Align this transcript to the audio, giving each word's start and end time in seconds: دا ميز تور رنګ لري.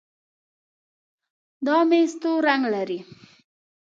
دا 1.65 1.77
ميز 1.89 2.11
تور 2.21 2.39
رنګ 2.47 2.63
لري. 2.73 2.99